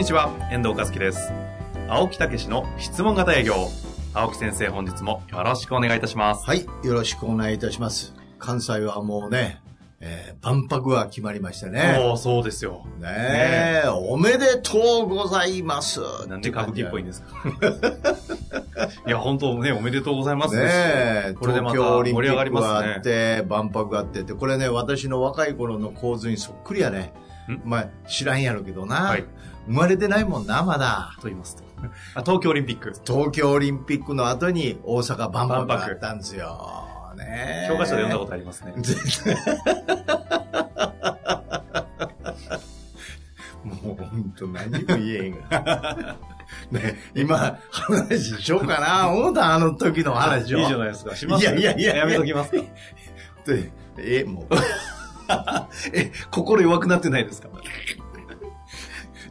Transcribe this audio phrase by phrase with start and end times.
[0.00, 1.30] にちは、遠藤和樹です。
[1.88, 3.54] 青木武の質問型営業。
[4.14, 6.46] 青木先生、本日もよろしくお願いいたします。
[6.46, 8.14] はい、よろしくお願いいたします。
[8.38, 9.60] 関西はもうね、
[10.00, 11.98] えー、万博は決まりましたね。
[12.00, 12.86] おーそうですよ。
[12.98, 16.00] ねえ、おめでとうございます。
[16.28, 17.28] なんで歌舞伎っぽいんですか？
[19.06, 20.56] いや、本当ね、おめでとうございます。
[20.56, 27.12] ねえ、これでまた盛り上がりますねがあって、万博があってって、これね、私の若い頃の構図にそっくりやね
[27.50, 27.60] ん？
[27.68, 28.96] まあ、知らんやろうけどな。
[28.96, 29.24] はい
[29.70, 31.12] 生まれてないもんな、まだ。
[31.20, 31.62] と言いますと。
[32.14, 32.92] あ東京オリンピック。
[33.06, 36.86] 東京オリンピックの後に大阪万博があったんですよ。
[37.16, 38.72] ねえ教科書で読んだことありますね。
[43.64, 46.16] もう本当何も言えへんが。
[46.72, 50.58] ね、今、話しようかな、思ったあの時の話を。
[50.58, 51.14] いいじゃないですか。
[51.14, 51.42] します？
[51.42, 52.56] いやいやいややめときますか？
[53.46, 54.54] でえ、もう、
[55.92, 57.48] え、心弱くなってないですか？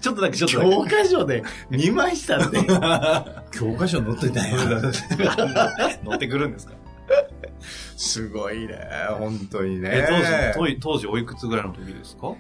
[0.01, 2.57] ちょっとだけ、ちょっとだ教科書で見ましたって。
[3.57, 4.57] 教科書載ってたよ。
[5.17, 5.99] け。
[6.09, 6.73] 乗ってくるんですか？
[7.97, 8.79] すごいね、
[9.17, 9.89] 本当にね。
[9.91, 12.33] え、当時、当時おいくつぐらいの時ですか？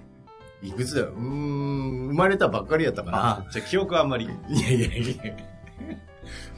[0.61, 1.07] いくつだよ。
[1.07, 3.45] うーん、生まれたばっかりやったかな。
[3.51, 4.25] じゃあ記憶あんまり。
[4.49, 5.33] いやいやいや。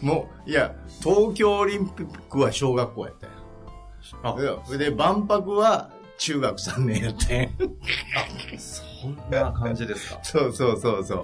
[0.02, 4.64] もう、いや、東京オリンピックは小学校やったよ。
[4.68, 5.90] あで、万博は
[6.22, 7.50] 中学3年やってん。
[8.60, 10.20] そんな感じですか？
[10.24, 11.16] そうそうそうそ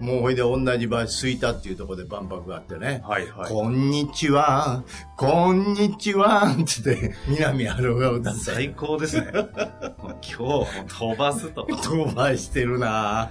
[0.00, 0.04] う。
[0.04, 3.02] もうほいで同じ場所、吹田っていうところで万博があってね。
[3.08, 3.50] はいはい。
[3.50, 4.84] こんにちは、
[5.16, 8.40] こんにちは、つって、南春が歌って。
[8.40, 9.28] 最高ですね。
[9.32, 11.64] 今日飛ばすと。
[11.64, 13.30] 飛ばしてるな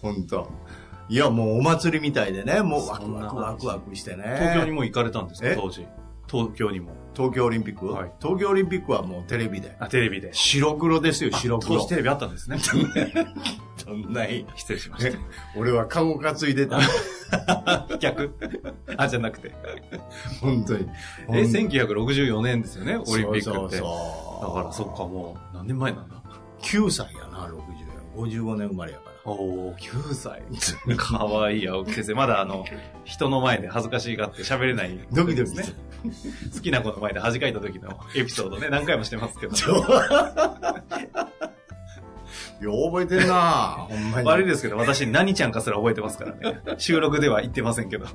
[0.00, 0.48] 本当
[1.08, 4.36] いや、もうお祭りみたいでね、もうワクワクワクワクしてね。
[4.38, 5.48] 東京にも行かれたんですか？
[5.48, 5.56] え？
[5.60, 5.84] 当時。
[6.30, 6.92] 東京にも。
[7.18, 9.74] 東京オリンピック、はい東京オリンピックはもうテレビで。
[9.80, 10.32] あ、テレビで。
[10.32, 11.74] 白黒ですよ、白黒。
[11.78, 12.58] 当時テレビあったんですね。
[13.76, 14.46] そんない。
[14.54, 15.10] 失礼しまし
[15.56, 16.78] 俺はカゴ担いでた。
[17.56, 17.98] た。
[17.98, 18.32] 逆
[18.96, 19.52] あ、じゃなくて。
[20.40, 20.88] 本当に。
[21.30, 23.40] え、1964年ですよね、オリンピックって。
[23.42, 26.22] そうそうだそうからそっか、もう何年前なんだ
[26.62, 28.40] ？9歳やな、60年。
[28.40, 29.32] 55年生まれやから。
[29.32, 30.40] おー、9歳。
[30.96, 32.14] かわいい青木先生。
[32.14, 32.64] まだあの、
[33.04, 35.87] 人の前で恥ずかしがって喋れない、ドキドキですね。
[36.54, 39.56] 好きな子の前で恥かいた時のエピソードね、何回もしてますけど。
[42.60, 44.28] よう 覚えてんなほんまに。
[44.28, 46.60] 悪いですけど、私何ちゃんかすら覚えてますからね。
[46.78, 48.06] 収録では言ってませんけど。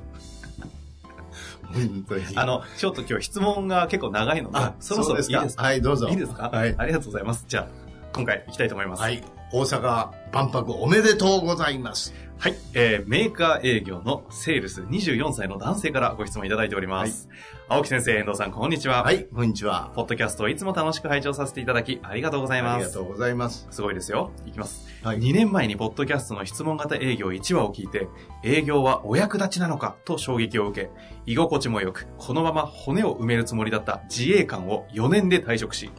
[1.72, 2.24] 本当に。
[2.36, 5.62] あの、ちょっと今日質問が結構長いので、あ、そろそろいいですか？
[5.62, 6.08] はい、どうぞ。
[6.08, 6.48] いいですか？
[6.50, 6.74] はい。
[6.78, 7.44] ありがとうございます。
[7.48, 7.68] じゃあ、
[8.14, 9.02] 今回行きたいと思います。
[9.02, 9.10] は。
[9.10, 9.22] い。
[9.56, 12.12] 大阪万博おめでとうございます。
[12.38, 12.56] はい。
[12.72, 17.28] えー、メーカー営業のセールス24歳の男性からご質問いただいております。
[17.68, 19.04] 青木先生、遠藤さん、こんにちは。
[19.04, 19.92] はい、こんにちは。
[19.94, 22.74] ポッドキャストをいつも楽しく拝聴させていただき、ありがとうございます。
[22.74, 23.68] ありがとうございます。
[23.70, 24.32] すごいですよ。
[24.44, 24.88] いきます。
[25.04, 28.08] はい2年前にポッドキャストの質問型営業1話を聞いて、
[28.42, 30.90] 営業はお役立ちなのかと衝撃を受け、
[31.26, 35.92] 居心地も良く、このまま骨を埋めるつもりだった自衛官を4年で退職し、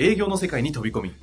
[0.00, 1.14] 営業の世界に飛び込み、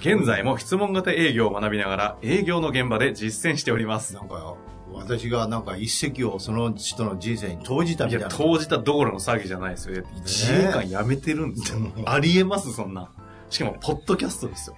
[0.00, 4.14] 現在も質問型営業を学びながら営業の現場で実践しております。
[4.14, 4.56] なんか、
[4.94, 8.34] 私がなんか一石をその人の人生に投じたみいや、たいな。
[8.34, 10.02] 投じたどころの詐欺じゃないですよ。
[10.22, 11.78] 自衛官辞めてるんですよ。
[12.06, 13.10] ありえます、そんな。
[13.50, 14.76] しかも、ポッドキャストですよ。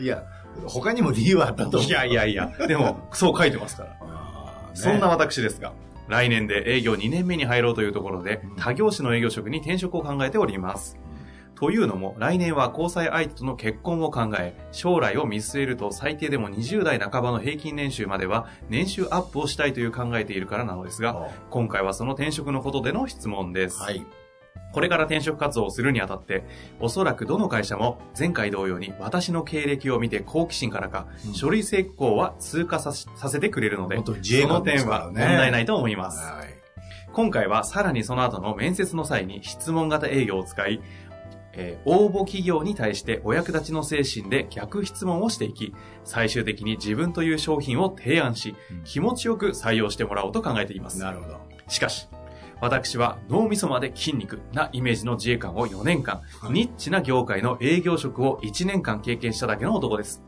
[0.00, 0.24] いや、
[0.66, 1.88] 他にも理由はあったと思う。
[1.88, 3.90] いやいやいや、でも、そう書いてますから。
[3.90, 3.96] ね
[4.74, 5.72] そんな私ですが、
[6.08, 10.98] 来年で営業2年目に入ろうというところでうん、他業種の営業職に転職を考えております。
[11.54, 23.80] というのも、来年は交際相手との結婚を考え、将来を見据えると最低でも20代半ばの平均年収までは年収アップをしたいという考えているからなのですが、今回はその転職のことでの質問です。
[23.80, 24.04] はい。
[24.72, 26.44] これから転職活動をするにあたって、
[26.80, 36.20] おそらくどの会社も前回同様に私の経歴を見て好奇心からか、うん書類成功は通過させさせてくれるので、元自衛その点は問題ないと思います。
[36.20, 36.48] はい。
[37.12, 40.82] 今回はさらにその後の面接の際に質問型営業を使い、
[41.56, 45.74] えー応募企業に対してお役立ちの精神で逆質問をしていき、
[46.04, 48.54] 最終的に自分という商品を提案し、
[48.84, 50.98] 気持ちよく採用してもらおうと考えています。
[50.98, 51.40] なるほど。
[51.68, 52.08] しかし、
[52.60, 60.22] 私は脳みそまで筋肉なイメージの自衛官を4年間、はいニッチな業界の営業職を1年間経験しただけの男です。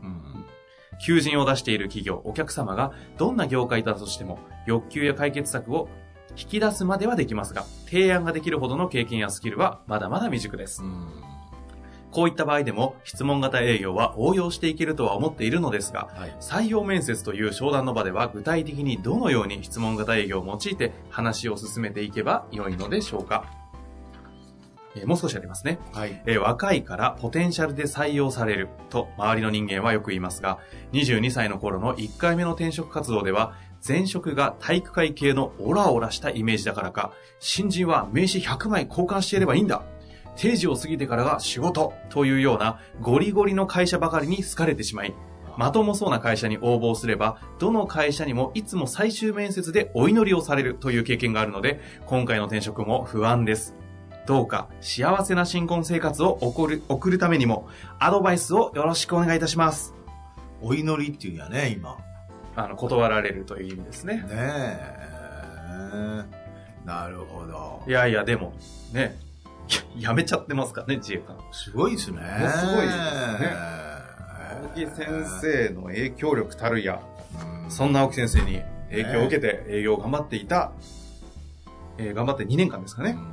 [1.05, 5.89] 求人を出している企業、お客様がどんな業界だとしても欲求や解決策を
[6.37, 10.83] 引き出すまではできますが、提案ができるほどの経験やスキルはまだまだ未熟です。
[10.83, 11.07] うん。
[12.11, 16.35] こういった場合でも質問型営業は応用していけるとは思っているのですが、はい。
[16.39, 23.45] 採用面接という商談の場では具体的にどのように質問型営業を用いて話を進めていけば良いのでしょうか、
[24.95, 25.79] えーもう少しありますね。
[25.93, 26.21] はい。
[26.25, 30.59] えー若いからポテンシャルで採用されると周りの人間はよく言いますが、
[30.93, 33.53] 22歳の頃の1回目の転職活動では、
[33.87, 39.83] 前職が体育会系のオラオラしたイメージだからか、新人は名刺100枚交換していればいいんだ。
[40.35, 45.15] 定時を過ぎてからが仕事というようなゴリゴリの会社ばかりに好かれてしまい、
[45.57, 53.75] まともそうな会社に応募すれば、どの会社にもいつも最終面接でお祈りをされるという経験があるので、今回の転職も不安です。
[54.27, 57.67] どうか幸せな新婚生活を送る送るためにも、
[57.97, 59.95] アドバイスをよろしくお願いいたします。
[60.61, 62.06] お祈りっていうんやね、今。
[62.57, 64.15] あの、断られるという意味ですね。
[64.15, 66.23] ねえ。
[66.85, 67.91] なるほどい。
[67.91, 68.53] やいや、でも、
[68.91, 69.17] ね、
[69.95, 71.37] ややめちゃってますからね、自衛官。
[71.51, 72.17] すごいですね。
[72.17, 72.97] すごいですね
[74.63, 77.01] 青木先生の影響力たるや、
[77.63, 80.71] うんそんな青木先生に影響を受けて営業を頑張っていた、
[81.97, 83.11] えー頑張って2年間ですかね。
[83.11, 83.27] うん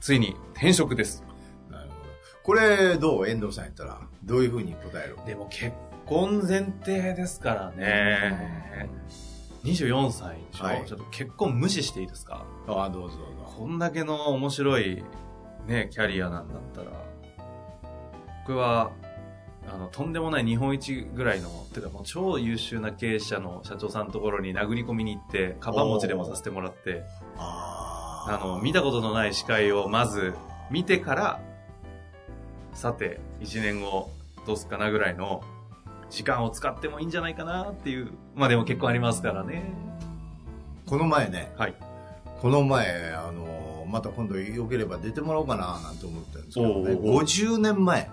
[0.00, 1.22] ついに転職です。
[1.70, 2.00] なるほど。
[2.42, 3.28] これ、どう？
[3.28, 5.16] 遠藤さんやったら、どういうふうに答える？
[5.26, 5.72] でも結
[6.06, 8.88] 婚前提ですからね。
[9.64, 10.84] 24歳でしょ、はい。
[10.86, 12.44] ちょっと結婚無視していいですか？
[12.68, 13.54] ああ、どうぞどうぞ。
[13.58, 15.02] こんだけの面白い
[15.66, 16.90] ね、キャリアなんだったら、
[18.46, 18.90] 僕は、
[19.66, 27.02] あの、とんでもない日本一ぐらいの、てかもう超優秀な経営者の社長さんのところに殴り込みに行って、カバン持ちでもさせてもらって、
[27.38, 30.34] ああの、見たことのない司会をまず
[30.70, 31.40] 見てから、
[32.74, 34.10] さて、1年後
[34.46, 35.42] どうすっかなぐらいの
[36.14, 38.12] 時間を使ってもいいんじゃないかなっていう。
[38.36, 39.64] まあでも結構ありますからね。
[40.86, 41.74] この前ね、はい。
[42.40, 48.10] この前、あの、また今度よければ出てもらおうかななんて思ってるんですけどね、おうおうおう50年前、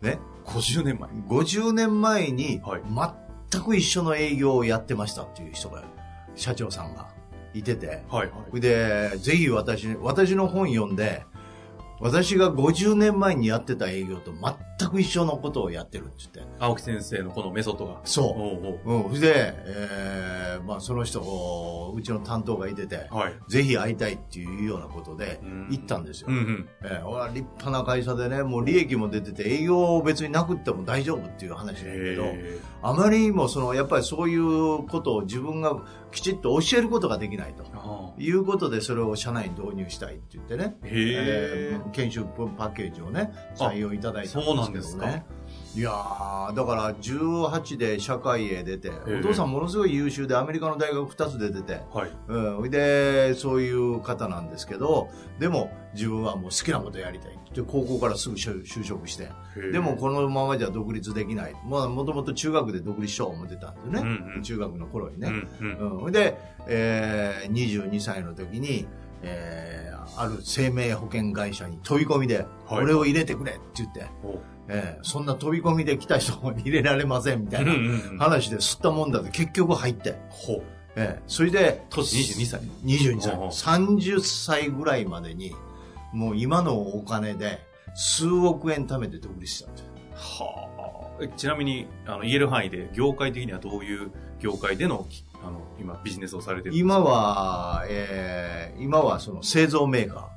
[0.00, 1.10] ね、50年前。
[1.28, 2.82] 50年前にはい
[3.50, 5.82] 全く一緒の営業をやってましたっていう人が、
[6.36, 7.08] 社長さんが
[7.52, 8.60] いてて、はいはい。
[8.60, 11.24] で、ぜひ私、私の本読んで、
[12.00, 16.52] 私が50年前にやってた営業と全く一緒のことをやってるって言って。
[16.58, 18.00] 青木先生のこのメソッドが。
[18.04, 19.04] そおうおうう。
[19.06, 19.14] うん。
[19.16, 23.34] それで、えーまあその人、うちの担当がいてて、はい。
[23.48, 26.28] ぜひ会いたいっていうようなことでうん行ったんですよ。
[26.30, 26.68] うんうん。
[26.84, 35.76] えー俺は立派な会社でね、もう利益も出てて営業別になくっても大丈夫っていう話だけど、へあまりにもその、やっぱりそういうことを自分が
[36.12, 37.64] きちっと教えることができないと。
[38.18, 42.24] いうことでそれを社内に導入したいって言ってね、えー研修
[42.56, 45.24] パッケージをね、採用いただいたんですけどね。
[45.76, 52.10] いやー、だから18で社会へ出て、えお父さんものすごい優秀でアメリカの大学2つで出て、ーはい。
[52.26, 55.08] うん、で、そういう方なんですけど、
[55.38, 57.40] でも自分はもう好きなことやりたい。
[57.50, 59.30] って高校からすぐ就就職して、
[59.72, 61.54] でもこのままじゃ独立できない。
[61.68, 64.00] まあもともと中学で独立しよう思ってたんですよね。
[64.00, 64.42] うんうん。
[64.42, 65.28] 中学の頃にね。
[65.60, 66.04] うんうん。
[66.04, 66.38] うん、で、
[66.68, 68.86] えー、22歳の時に、
[69.22, 72.84] えー、ある生命保険会社に飛び込みで、はい。
[72.84, 74.06] 俺を入れてくれって言って、
[74.72, 77.72] えー、そんな飛び込みで来た人を入れられませんみたいな
[78.18, 80.62] 話で吸ったもんだって結局入って、ほう。
[80.96, 82.60] えー、それで、当時22歳。
[82.84, 85.54] 22歳おうおう、30歳ぐらいまでに、
[86.12, 87.60] もう今のお金で
[87.94, 89.86] 数億円貯めて独立したんですよ。
[90.14, 91.22] はあ。
[91.22, 100.18] えちなみに、あの、言える範囲で、業界的にはどういう業界での、きあの、今、ビジネスをされてる今、は、えー、今はその製造メーカー。
[100.18, 100.30] あ、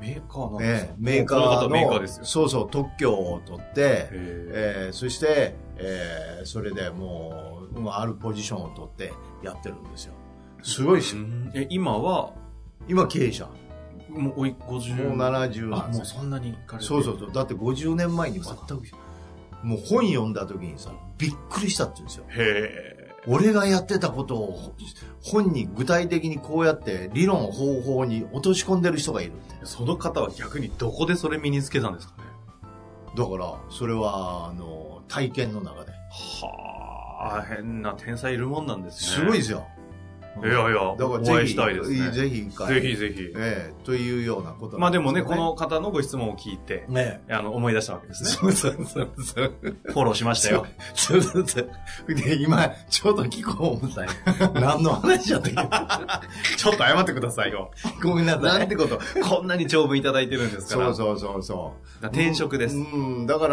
[0.00, 0.90] メーカーなんですか？
[0.92, 2.24] ええメーカーのメーカーですよ。
[2.24, 9.12] そうそう特許を取って、へえーそして、えーそれでもうもうあるポジションを取って
[9.42, 10.14] やってるんですよ。
[10.62, 11.22] すごいですよ。
[11.22, 11.50] うん。
[11.54, 12.32] え、今は、
[12.88, 13.48] 今経営者。
[14.08, 15.08] もう、おい、50。
[15.08, 15.66] もう70あ、なんですよ。
[15.68, 17.32] もうそんなに行かれてそうそうそう。
[17.32, 18.82] だって50年前に全く
[19.62, 22.24] もう本読んだ時にさびっくりしたって言うんですよ。
[22.28, 22.85] へえ。
[23.28, 24.74] 俺がやってたことを
[25.22, 29.32] 本に具体的にこうやって理論方法に落とし込んでる人がいる
[29.64, 32.22] その方は逆にどこでそれ身につけたんですかね？
[33.16, 39.24] だからそれはあの体験の中ではあ、変な天才いるもんなんですね。
[39.24, 39.66] すごいですよ。
[40.42, 42.10] いやいや、だからお会いしたいですね。
[42.10, 42.74] ぜひ一回。
[42.74, 43.32] ぜひぜひ。
[43.36, 48.30] ええというようなことまあでもね、この、の方のご質問を聞いて、ねあの、思い出したわけですね。
[48.30, 49.54] そうそうそうそう。
[49.62, 50.66] フォローしましたよ。
[50.94, 52.14] そうそうそう。
[52.14, 54.10] で、今、ちょうど聞こう思ったよ。
[54.54, 56.20] 何の話やったっ
[56.56, 57.70] ちょっと謝ってくださいよ。
[58.02, 58.42] けごめんなさい。
[58.42, 60.94] なんてこと、こんなに長文いただいてるんですから。
[60.94, 62.06] そうそうそうそう。
[62.06, 62.76] 転職です。
[62.76, 63.48] うん、だか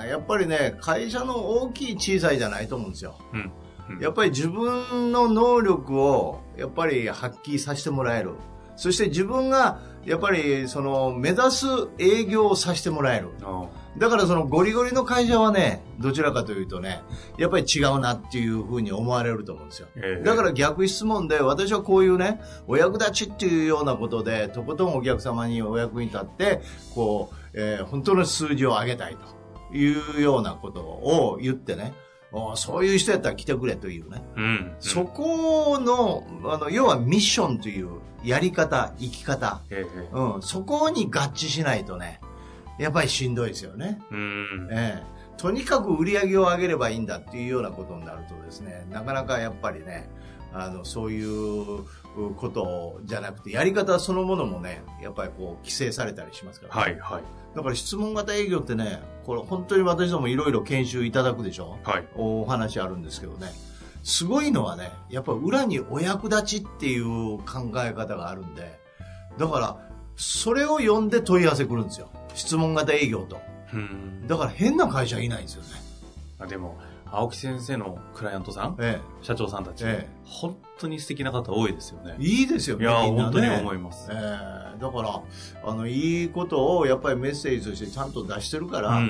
[0.00, 3.16] ら、やっぱりね、会社の大きい小さいじゃないと思うんですよ。
[3.32, 3.52] うん。
[3.90, 8.32] うんやっぱり自分の能力を、やっぱり発揮させてもらえる。
[8.76, 11.66] そして自分が、やっぱり、その、目指す
[11.98, 13.30] 営業をさせてもらえる。
[13.42, 13.66] あ
[13.98, 17.02] だからそのゴリゴリの会社はね、どちらかというとね、
[17.36, 19.88] やっぱり違うなっていうふうに思われると思うんですよ。
[19.96, 26.60] ええだから逆質問で、私はこういうね、お役立ちっていうようなことで、とことんお客様にお役に立って、
[26.94, 32.07] こう、えー本当の数字を上げたいというようなことを言ってね、お
[32.56, 34.22] そういう人やったら来てくれというね。
[34.36, 34.76] うん。
[34.80, 37.88] そこの、あの、要はミッションという
[38.22, 42.20] やり方、生き方、ええうん、そこに合致しないとね、
[42.78, 43.98] やっぱりしんどいですよね。
[44.10, 44.68] うん。
[44.70, 50.08] ええ、とにかく売り上げを上げればいいんだっていうようなことになるとですね、なかなかやっぱりね、
[50.52, 51.84] あの、そういう
[52.36, 57.22] ことじゃなくて、やり方そのものもね、やっぱりこう、規制されたりしますから、はい、はい。
[57.56, 61.78] だから質問型営業ってね、これ本当に私どもいろいろ研修いただくでしょ？
[61.82, 62.08] はい。
[62.16, 63.48] お話あるんですけどね、
[64.02, 68.78] すごいのはね、やっぱ裏にお役立ちっていう考え方があるんで、
[69.38, 69.78] だから、
[70.16, 72.08] それを読んで問い合わせ来るんですよ。
[72.34, 73.38] 質問型営業と。
[73.72, 74.26] うん。
[74.26, 75.68] だから変な会社いないんですよね。
[76.40, 76.78] あでも、
[77.10, 82.22] 青木先生のクライアントさん、え社長さんたち、え本当に素敵な方多いですよねえ。。
[82.22, 82.84] いいですよね。
[82.84, 84.10] いや、ね本当に思います。
[84.10, 85.22] ええだから、
[85.64, 89.00] あの、いいことをやっぱりメッセージとしてちゃんと出してるかうんら、う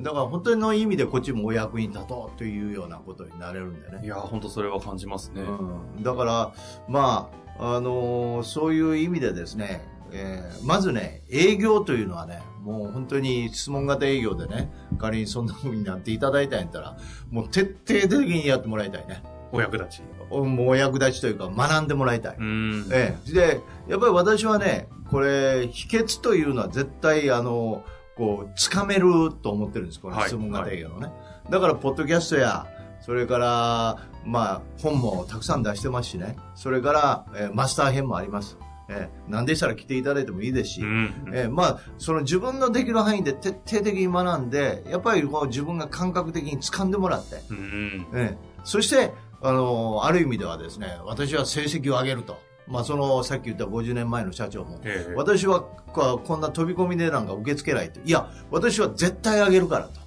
[0.00, 0.02] ん。
[0.02, 4.00] だから本当の意味でこっちもお役に立とうというようなことになれるんでね。
[4.04, 5.42] いや、本当それは感じますね。
[5.42, 6.52] うん、だから、
[6.88, 16.96] まあ、あのーそういう意味でですね、えーまずね、営業というのはね、もう本当に質問型営業でね、仮にそんな風になっていただいたんやったら、
[17.30, 19.22] もう徹底的にやってもらいたいね。
[19.52, 20.02] お役立ち。
[20.30, 22.36] おもうお役立ちというか学んでもらいたい。
[22.38, 22.88] うん。
[22.92, 27.84] ええ、で、やっぱり私はね、これ、秘訣というのは絶対、あの、
[28.16, 31.12] こう、つかめると思ってるんです、このはい質問型営業のね。
[31.50, 32.66] だから、ポッドキャストや、
[33.00, 36.36] それから、まあ、本もたくさん出してますしね。
[36.54, 38.56] それから、えーマスター編もあります。
[38.88, 41.30] ええ、何でしたら来ていただいてもいいですし、うん。
[41.32, 48.06] ええまあ、その自分のできる範囲で徹底的に学んで、やっぱりこう自分が感覚的に掴んでもらって、うん。
[48.14, 49.12] ええ、そして、
[49.42, 52.38] あの、ある意味ではですね、私は成績を上げると。
[52.66, 58.00] まあ、その、さっき言った50年前の社長も、ええ私はここんな飛び込みでなんか受け付けないと。
[58.00, 60.04] いや、私は絶対上げるからと。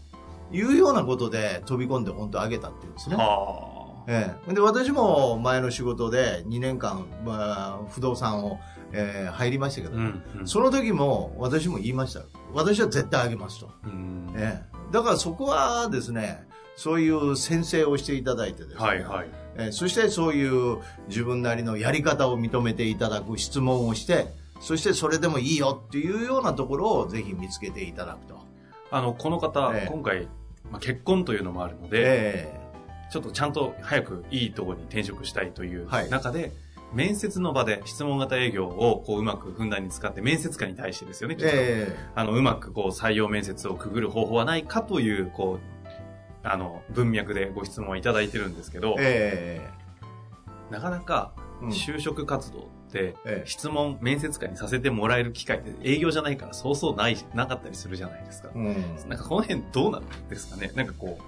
[0.51, 3.15] いうようなことで飛び込んで本当上げたっていうんですね。
[3.15, 3.76] は
[4.08, 8.60] ええ、で私も前の仕事で2年間、まあ、不動産を、
[8.94, 9.92] えー入りましたけあ。
[9.92, 10.24] ど、うん。
[10.40, 12.22] うんその時も私も言いました。
[12.54, 13.70] 私は絶対上げますと。
[13.84, 14.34] うん。
[14.36, 16.48] ええ、だからそこはですね、
[16.78, 19.28] そういう先生をしていただいてですね、はいはい。
[19.58, 20.78] えーそしてそういう
[21.10, 24.28] 自分なりのやり方を認めていただく質問をして、
[24.62, 28.40] そしてそれでもいいよっていうようなところをぜひ見つけていただくと。
[28.90, 30.28] あの、この方、ええ今回、
[30.72, 32.57] まあ、結婚というのもあるので、え
[33.10, 36.10] ちょっとちゃんと早くいいところに転職したいというはい。
[36.10, 36.52] 中で、
[36.94, 49.70] 面接の場で質問型営業をこううまくふんだんに使って面接官に対してですよね、えきっとえあの、うまくこう採用面接をくぐる方法はないかという、こう、あの、文脈でご質問をいただいてるんですけど、え
[50.70, 51.34] なかなか
[51.64, 52.62] 就職活動っ
[52.92, 53.44] て、ええ。
[53.46, 58.50] 質問、面接官にさせてもらえる機会って営業じゃないからそうそうない、なかったりするじゃないですか。
[58.54, 58.76] うん。
[59.08, 60.72] なんかこの辺どうなんですかね。
[60.76, 61.20] なんかこ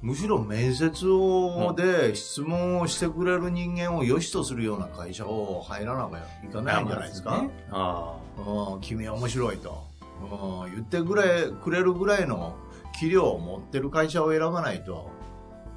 [0.00, 7.42] むしろ面接をで質問をしてくれる人間を良しとするような会社を入らなきゃいかう、ないんじゃないですか？
[7.42, 7.50] ね。
[7.70, 9.84] あうん、君は面白いと、
[10.30, 12.56] うん、言ってくれくれるぐらいの
[13.00, 15.10] 器量を持ってる会社を選ばないと、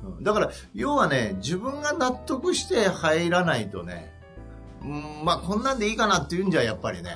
[0.04, 0.24] うん。
[0.24, 4.14] だから要はね自分が納得して入らないとね、
[4.84, 7.10] うん、まあこんなんでいいかなっていうんじゃやっぱりね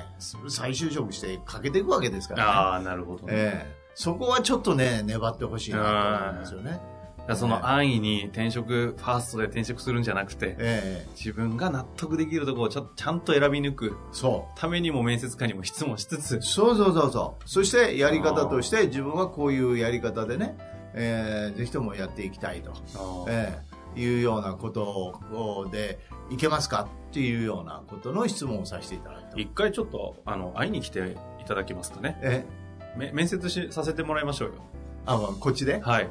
[0.50, 3.33] 再就職してかけていくわけですあ、からね、ああ、なるほどね。
[3.35, 3.85] ええ。
[3.93, 6.81] そこはちょっとね粘ってほしいなと思うんですよね、
[7.34, 17.50] その安易に転職、ファーストで転職するんじゃなくて、ええ自分が納得できるところをちょっとちゃんと選び抜くそうためにも面接官にも質問しつつ、そうそうそうそう。
[17.50, 20.55] そしてやり方として自分はこういうやり方でね、
[20.94, 29.39] えーぜひともやっていきたいと、えーいうようなことをでいけますかっていうようなことの質問をさせていただいた。
[29.39, 32.20] 一回ちょっと、あの、会いに来ていただけますかね。
[32.22, 32.46] え
[32.98, 34.55] め面接しさせてもらいましょうよ。
[35.05, 35.79] あ、まあ、こっちで？
[35.81, 36.09] はい。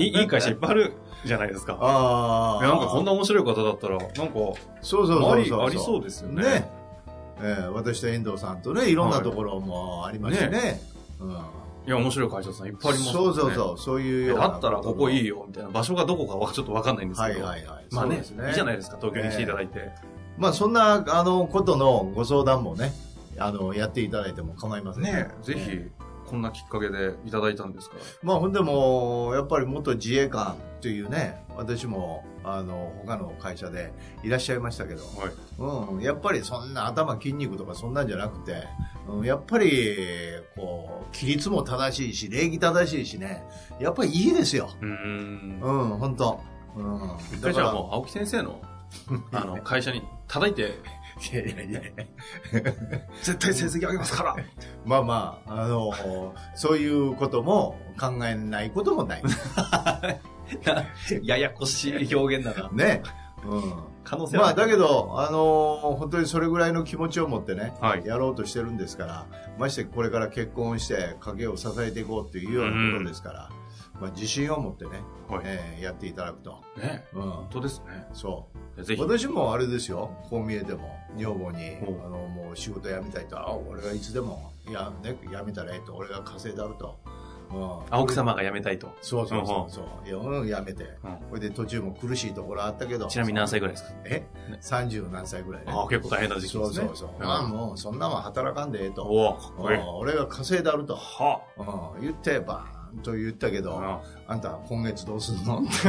[0.00, 0.92] いいいい会社いっぱいある
[1.24, 1.78] じゃないですか。
[1.80, 2.62] ああ。
[2.62, 6.42] なんかこんな面白い方だったら、なんか、そうそうそうそうあり、ありそうですよね。
[6.42, 6.70] ね。
[7.42, 10.80] えー私と遠藤さんとね、いろんなところもありましてね。
[11.20, 11.36] うん
[11.86, 13.54] いや、面白い会社さんいっぱいありますそうそうう。
[13.54, 15.36] そう、そういうえようなだったらここいいよ。
[15.36, 15.70] よ、みたいな。
[15.70, 17.42] 場所がどこかはちょっとわかんないんですけど。
[17.42, 17.86] はいはいはい。
[17.90, 19.90] まあねそうですいいじゃないですか、東京に来ていただいて。
[20.36, 22.92] まあそんな、あの、ことのご相談もね、
[23.38, 25.90] あの、やっていただいても構いませんねぜひね、
[26.30, 27.96] こんなきっかけでいただいたんですか？
[27.96, 28.02] ら。
[28.22, 35.28] まあほんでも、やっぱり元自衛官というね、私も、あの、他の会社でいらっしゃいましたけど、は
[35.88, 35.92] い。
[35.92, 38.64] うん、やっぱりそんな頭筋肉とかそんなんじゃなくて、
[39.08, 39.96] うん、やっぱり、
[40.56, 43.42] こう、規律も正しいし、礼儀正しいしね、
[43.80, 44.70] やっぱりいいですよ。
[44.80, 45.60] うーん。
[45.60, 46.40] うん、本当
[46.76, 46.96] うん。
[47.36, 48.60] 一回じゃあもう、青木先生の、
[49.32, 50.78] あの、会社に叩いて、
[51.32, 51.80] いやいやいや
[53.22, 54.36] 絶対成績上げますから。
[54.84, 55.92] まあまあ、あの、
[56.54, 59.22] そういうことも考えないこともない。
[61.22, 62.70] ややこしい表現だな。
[62.70, 63.02] ね。
[63.44, 63.74] うん。
[64.02, 69.26] 可能性はまあ、だけど、あの本当にそれぐらいの気持ちを持ってね、はいやろうとしてるんですから、
[69.58, 73.50] ましてこれから結婚して家計を支えていこうっていうようなことですから、
[74.00, 76.62] まあ、自信を持ってね、はいえーやっていただくと。
[76.76, 77.46] ねうん本。
[77.50, 78.06] 当ですね。
[78.12, 78.82] そう。
[78.82, 79.00] ぜひ。
[79.02, 86.98] 私もあれですよ、こう見えても、女房に、あの、もう仕事辞めたいと、あ、俺がいつでも、いや、ね、辞めたらええと、俺が稼いだると。
[87.52, 87.80] うん。
[87.90, 88.88] あ奥様が辞めたいと。
[89.02, 90.08] そうそうそうそう。
[90.08, 90.84] いや、うん、辞めて。
[91.04, 93.06] うんこれで途中も苦しいところあったけど。
[93.08, 93.94] ちなみに何歳ぐらいですか？
[94.04, 94.22] え
[94.62, 95.72] ?30 何歳ぐらいね。
[95.72, 96.74] ああ、結構大変な時期ですね。
[96.76, 97.18] そうそうそう。
[97.20, 99.02] んまあもう、そんなもん働かんでええと。
[99.04, 100.94] おお俺が稼いだると。
[100.96, 101.42] は
[101.96, 104.00] うん言って、バーンと言ったけど、あ。
[104.26, 105.62] あんた今月どうすんの？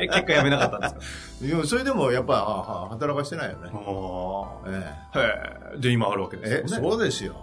[0.00, 0.94] え、結果辞めなかったんです
[1.40, 1.46] か？
[1.46, 3.70] いや、それでもやっぱ、ああ働かしてないよね。
[3.72, 5.20] おえへ
[5.76, 5.78] え。
[5.78, 6.64] で、今あるわけえですよね。
[6.88, 7.34] え、そうですよ。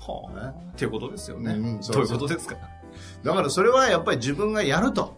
[0.00, 0.46] はあ。
[0.52, 1.52] ねっていうことですよね。
[1.52, 2.56] うんそういうことですか？
[3.24, 5.16] だからそれはやっぱり自分がやると。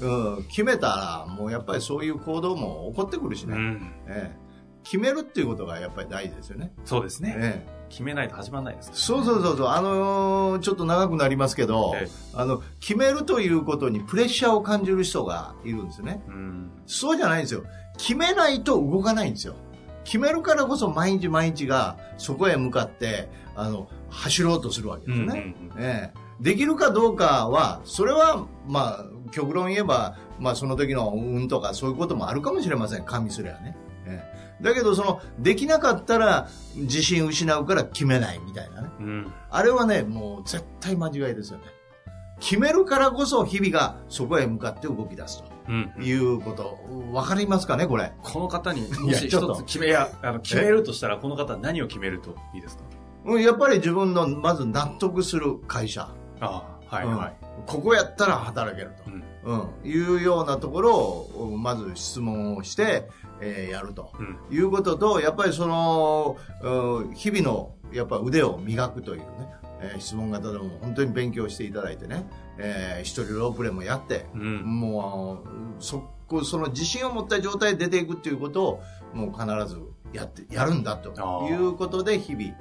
[0.00, 3.56] うん、決めたら、もうやっぱりそういう行動も起こってくるしね。
[3.56, 3.92] うん。
[4.06, 4.47] ええ
[4.84, 6.72] 決めるっていうことがやっぱり大事ですよね。
[6.84, 7.34] そうですね。
[7.36, 8.90] ええ決めないと始まらないです。
[8.92, 16.22] そうそうそうそう、あのーちょっと長くなりますけど、ええあの、決めるということにプレッシャーを感じる人がいるんですよね。
[16.28, 16.70] うん。
[16.86, 17.64] そうじゃないんですよ。
[17.96, 19.54] 決めないと動かないんですよ。
[20.04, 25.54] 決めるからこそ毎日毎日がそこへ向かって、あの、走ろうとするわけですよね。
[25.74, 33.04] うんええできるかどうかは、それは、まあ、極論言えば、まあ、その時の運とかそういうこともあるかもしれません。
[33.04, 33.76] 加味すればね。
[34.60, 38.88] ええだけど、その、できなかったら、自信失うから決めないみたいなね。
[39.00, 39.32] うん。
[39.50, 41.64] あれはね、もう絶対間違いですよね。
[42.40, 45.92] 決めるからこそ日々がそこへ向かって動き出すうん。
[45.96, 46.78] ということ。
[47.12, 48.12] わかりますかね、これ？
[48.22, 52.84] この方に、いもしやちょっと一つ決めや、あの、決めるとしたら、この方は何を決めるといいですか？
[53.24, 56.08] うんやっぱり自分のまず納得する会社。
[56.40, 57.36] ああ、はい、うんはい。
[57.66, 59.10] ここやったら働けると。
[59.10, 59.24] うん。
[59.44, 63.08] うん、いうようなところをまず質問をして、
[63.40, 64.12] えーやると。
[64.18, 64.38] うん。
[64.50, 69.26] いうこととやっぱりそのうん日々のやっぱ腕を磨くというね、
[69.80, 72.26] えー質問型でも本当に勉強していただいてね、
[72.58, 74.62] えー一人ロープレもやって、うん。
[74.64, 75.42] も
[75.78, 78.82] うそこその自信を持った状態で出ていくっていうことを
[79.14, 79.80] もう必ず
[80.12, 81.10] やってやるんだと
[81.48, 82.54] いうことで日々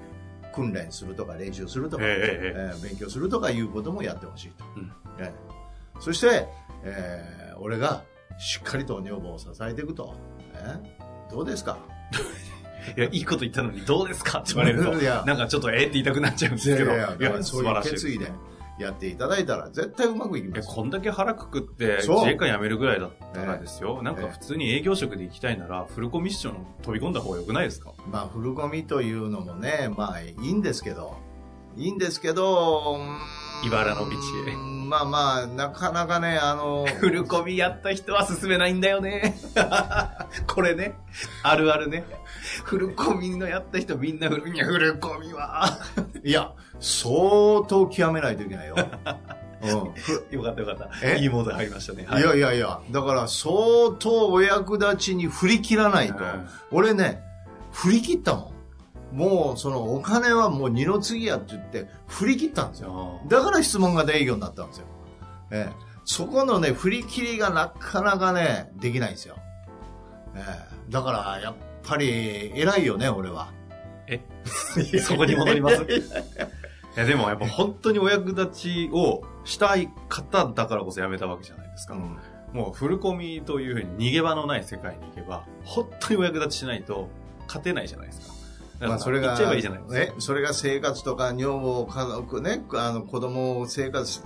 [0.53, 2.15] 訓練するとか練習するとか、えええ
[2.55, 4.91] ええー勉強するとかいうこともやってほしいと、うん。
[5.19, 5.33] ええ
[5.99, 6.47] そして、
[6.83, 8.03] えー俺が
[8.37, 10.36] しっかりと女房を支えていくと、ええ
[11.31, 11.77] どうですか？
[12.95, 14.39] いや、いいこと言ったのにどうですか？
[14.39, 14.91] って言われると、
[15.25, 18.31] なんかちょっとええって言いたくなっちゃうんですけど、いやいやだからそういう決意で
[18.79, 27.91] やっていただいたら絶対うまくいきますこんだけ腹くくって自衛官辞めるぐらいだったらですよ、なんええか普通に営業職で行きたいなら、フルコミッション飛び込んだ方がよくないですか？
[28.09, 31.15] まあフルコミというのもねまあいいんですけど。
[31.75, 33.19] いいんですけどうーん
[33.65, 34.15] 茨の道
[34.47, 39.37] へまあまあなかなかねあのフルコミやった人は進めないんだよね。
[40.47, 40.97] これね、
[41.43, 42.05] あるあるね。
[42.63, 45.79] フルコミのやった人みんなフル、いや、フルコミは。
[46.23, 48.75] いや相当極めないといけないよ、
[49.61, 50.89] うんふよかったよかった。
[51.03, 51.17] え？
[51.19, 52.05] いいモード入りましたね。
[52.07, 53.51] はいやいやいや、だから相
[53.99, 56.23] 当お役立ちに振り切らないと。
[56.23, 57.21] うん俺ね、
[57.71, 58.56] 振り切ったもん。
[59.13, 63.21] もうそのお金はもう二の次やって言って振り切ったんですよ。
[63.27, 64.85] だから質問型営業になったんですよ。
[65.51, 65.73] ええ、
[66.05, 69.37] そこのね、振り切りがなかなかね、できないんですよ。
[70.35, 70.39] え
[70.89, 73.49] え、だからやっぱり偉いよね、俺は。
[74.07, 74.19] え？
[75.01, 75.83] そこに戻ります？
[75.83, 76.03] い
[76.95, 81.93] や、でもやっぱ本当にお役立ちをしたい方だからこそ辞めたわけじゃないですか。
[81.93, 82.17] うん
[82.53, 87.09] もうフルコミというふうに逃げ場のない世界に行けば、本当にお役立ちしないと
[87.45, 88.33] 勝てないじゃないですか。
[88.79, 89.99] まあ、それが、言っちゃえばいいじゃないですか。
[89.99, 94.21] え、それが生活とか、女房、家族ね、あの、子供を生活し、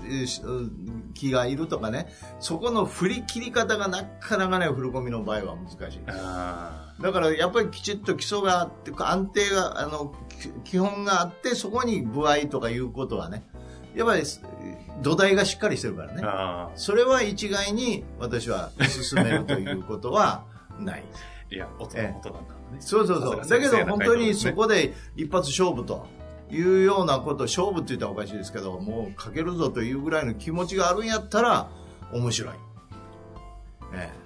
[1.13, 2.07] 気がいるとかね、
[2.39, 5.99] そこの振り切り方がなかなかね、振り込みの場合は難しい。
[6.07, 10.13] あだから、やっぱりきちっと基礎があって、安定が、あの、
[10.63, 13.43] き基本があって、そこに部合とかいうことはね、
[13.95, 14.23] やっぱり
[15.01, 20.45] 土台がしっかりしてるからねそれは一概に私は進めるということは
[20.79, 21.03] ない。
[21.49, 21.55] ー。
[21.55, 22.77] いや、音のことなんだね。
[22.79, 23.47] そうそうそう。
[23.47, 26.07] だけど本当にそこで一発勝負と
[26.49, 31.69] いうようなこと、勝負って言ったらおかしいですけど、もうかけるぞというぐらいの気持ちがあるんやったら
[32.13, 32.53] 面白い。
[33.93, 34.21] ええ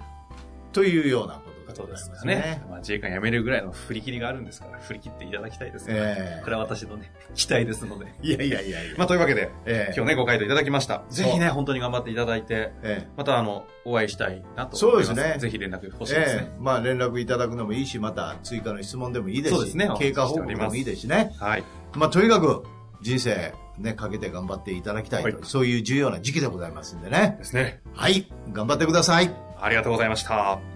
[0.72, 1.40] というような
[1.82, 2.62] ことですすねね。。
[2.68, 5.94] まあ、自衛官辞めるぐらいの振り切りがあるんですから、振り切っていただきたいですね。
[5.96, 8.06] ええこれは私のね、期待ですので。
[8.22, 8.94] いやいやいやいや。
[8.96, 11.02] まあ、というわけで、ええ今日ね、ご回答いただきました。
[11.10, 15.06] ぜひそね、本当に頑張っていただいて、えまた、あの、お会いしたいなと思います。
[15.06, 16.48] そうですねぜひ連絡欲しいえですね。
[16.50, 21.32] えまあ連絡いただくのもいいし、また追加の質問でもいいですし、そうですね経過報告でもいいですしね。
[21.38, 21.64] はい。
[21.94, 22.64] まあとにかく
[23.02, 27.36] 人生ね、かけて頑張っていただきたいと、はいそういう重要な時期でございますんでね。
[27.38, 27.80] ですね。
[27.94, 29.30] はい、頑張ってください。
[29.60, 30.75] ありがとうございました。